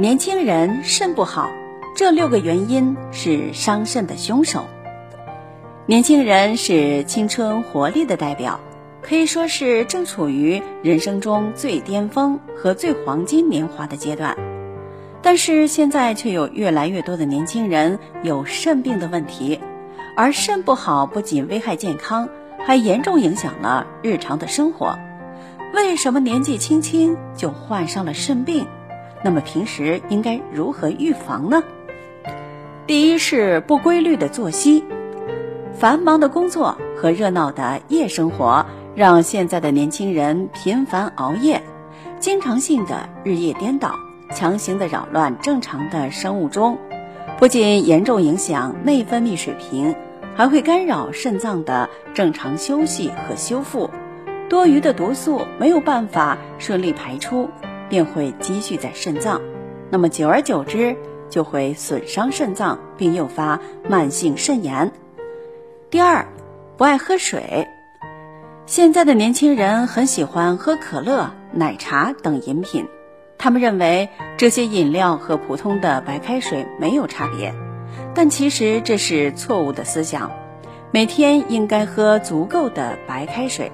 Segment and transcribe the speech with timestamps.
[0.00, 1.50] 年轻人肾不好，
[1.96, 4.64] 这六个原因是伤肾的凶手。
[5.86, 8.60] 年轻人是青春活力的代表，
[9.02, 14.36] 可以说是正处于人生中最巅峰和最黄金年华的阶段。
[15.20, 19.58] 但是现在却有越来越多的年轻人有肾病的问题，
[20.14, 22.28] 而肾不好不仅危害健康，
[22.64, 24.96] 还严重影响了日常的生活。
[25.74, 28.64] 为什么年纪轻轻就患上了肾病？
[29.24, 31.62] 那么平时应该如何预防呢？
[32.86, 34.84] 第一是不规律的作息，
[35.74, 41.62] 繁忙的工作和热闹的夜生活让现在的年轻人频繁熬夜，
[42.18, 43.92] 经常性的日夜颠倒，
[44.34, 46.78] 强行的扰乱正常的生物钟，
[47.38, 49.94] 不仅严重影响内分泌水平，
[50.34, 53.90] 还会干扰肾脏的正常休息和修复，
[54.48, 57.48] 多余的毒素没有办法顺利排出。
[57.88, 59.40] 便会积蓄在肾脏，
[59.90, 60.96] 那么久而久之
[61.30, 64.92] 就会损伤肾脏，并诱发慢性肾炎。
[65.90, 66.26] 第二，
[66.76, 67.66] 不爱喝水。
[68.66, 72.86] 现在的年轻人很喜欢喝可乐、奶茶等饮品，
[73.38, 77.54] 他们认为这些饮料和普通的白开水没有差别，
[78.14, 80.30] 但其实这是错误的思想。
[80.90, 83.72] 每天应该喝足够的白开水，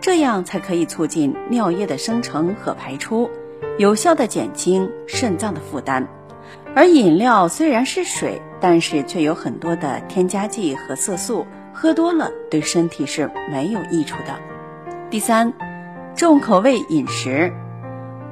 [0.00, 3.30] 这样才可以促进尿液的生成和排出。
[3.78, 6.06] 有效的减轻肾脏的负担，
[6.74, 14.34] 而饮料虽然是水，但是却有很多的添加剂和色素，喝多了对身体是没有益处的。
[15.08, 15.54] 第三，
[16.14, 17.50] 重口味饮食，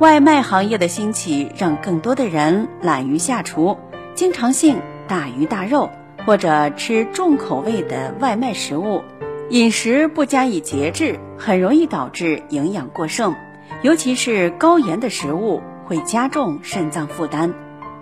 [0.00, 3.78] 外卖行业的兴起让更多的人懒于下厨，
[4.14, 5.88] 经常性大鱼大肉
[6.26, 9.02] 或者吃重口味的外卖食物，
[9.50, 13.36] 饮食不加以节制，很容易导致营养过剩。
[13.82, 17.52] 尤其是高盐的食物会加重肾脏负担，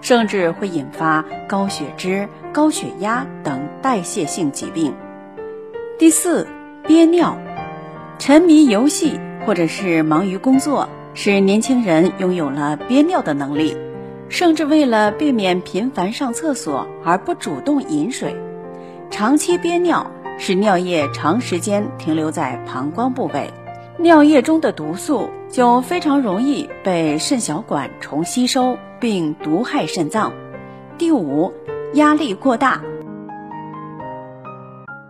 [0.00, 4.94] 甚至会引发高血脂、高血压等代谢性疾病。
[5.98, 6.46] 第四，
[6.86, 7.36] 憋尿，
[8.18, 13.76] 沉迷游戏或者是忙于工作，使年轻人拥有了憋尿的能力，
[14.30, 18.34] 甚至为了避免频繁上厕所而不主动饮水，
[19.10, 23.50] 长期憋尿使尿液长时间停留在膀胱部位。
[23.98, 30.30] 尿液中的毒素就非常容易被肾小管重吸收，并毒害肾脏。
[30.98, 31.50] 第五，
[31.94, 32.82] 压力过大。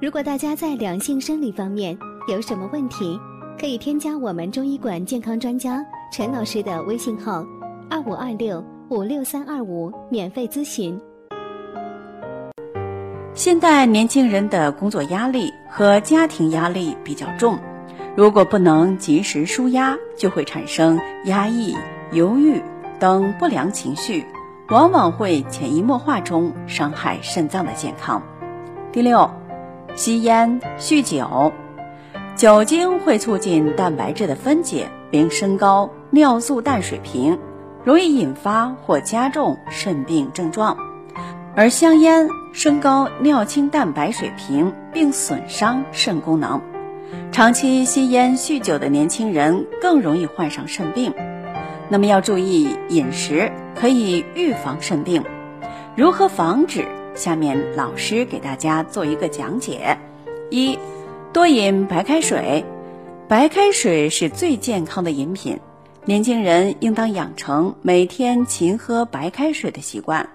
[0.00, 3.20] 如果大家在两性生理方面有什么问题，
[3.60, 7.44] 可以添加我们中医馆健康专家陈老师的微信号：
[7.90, 10.98] 二五二六五六三二五，免费咨询。
[13.34, 17.58] 现代年轻人的工作压力和家庭压力比较重。
[18.16, 21.76] 如果不能及时舒压，就会产生压抑、
[22.12, 22.60] 犹豫
[22.98, 24.26] 等不良情绪，
[24.68, 28.22] 往往会潜移默化中伤害肾脏的健康。
[28.92, 29.30] 第六，
[29.94, 31.52] 吸烟、酗酒，
[32.34, 37.38] 酒精会促进蛋白质的分解，并升高尿素氮水平，
[37.84, 40.76] 容易引发或加重肾病症状；
[41.54, 46.60] 而香烟升高尿清蛋白水平，并损伤肾功能。
[47.32, 51.14] 长期吸烟酗酒的年轻人更容易患上肾病，
[51.88, 55.22] 那么要注意饮食，可以预防肾病。
[55.96, 56.84] 如何防止？
[57.14, 59.96] 下面老师给大家做一个讲解：
[60.50, 60.76] 一、
[61.32, 62.64] 多饮白开水，
[63.28, 65.60] 白开水是最健康的饮品，
[66.04, 70.30] 年轻人应当养成每天勤喝白开水的习惯。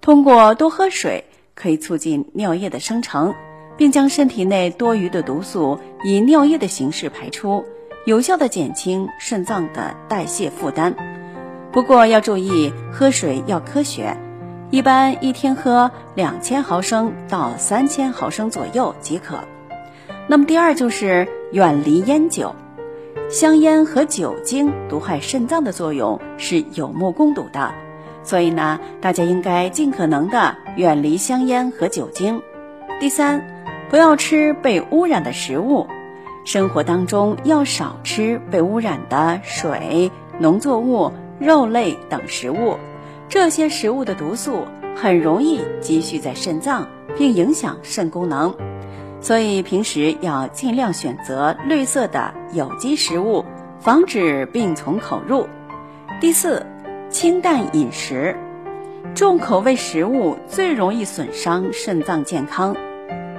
[0.00, 3.32] 通过多喝水，可以促进尿液的生成。
[3.76, 7.64] 并将身体内多余的毒素以尿液的形式排出，
[8.04, 10.94] 有效的减轻肾脏的代谢负担。
[11.72, 14.16] 不过要注意喝水要科学，
[14.70, 19.38] 一般一天喝两千毫升到三千毫升左右即可。
[20.28, 22.54] 那么第二就是远离烟酒，
[23.30, 27.72] 香烟和酒精毒害肾脏的作用是有目共睹的，
[28.22, 32.42] 所以呢，大家应该尽可能的远离香烟和酒精。
[33.00, 33.42] 第三。
[33.92, 35.86] 不要吃被污染的食物，
[36.46, 42.78] 生活当中要少吃被污染的水、农作物、肉类等食物。
[43.28, 44.64] 这些食物的毒素
[44.96, 48.54] 很容易积蓄在肾脏，并影响肾功能。
[49.20, 53.44] 所以平时要尽量选择绿色的有机食物，
[53.78, 55.46] 防止病从口入。
[56.18, 56.64] 第四，
[57.10, 58.34] 清淡饮食，
[59.14, 62.74] 重口味食物最容易损伤肾脏健康。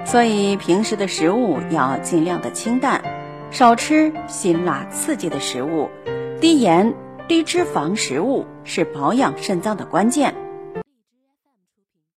[0.06, 3.04] 所以平时的食物要尽量的清淡，
[3.52, 5.90] 少吃辛辣刺激的食物，
[6.40, 6.94] 低盐
[7.28, 10.36] 低脂肪食物是保养肾脏的关键。